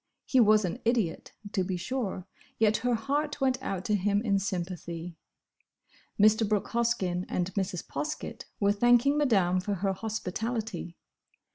He 0.25 0.39
was 0.39 0.65
an 0.65 0.79
idiot, 0.83 1.33
to 1.51 1.63
be 1.63 1.77
sure, 1.77 2.25
yet 2.57 2.77
her 2.77 2.95
heart 2.95 3.39
went 3.39 3.61
out 3.61 3.85
to 3.85 3.93
him 3.93 4.19
in 4.23 4.39
sympathy. 4.39 5.15
Mr. 6.19 6.49
Brooke 6.49 6.69
Hoskyn 6.69 7.23
and 7.29 7.53
Mrs. 7.53 7.85
Poskett 7.85 8.45
were 8.59 8.71
thanking 8.71 9.15
Madame 9.15 9.59
for 9.59 9.75
her 9.75 9.93
hospitality. 9.93 10.97